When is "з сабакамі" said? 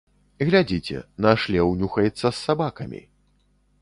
2.31-3.07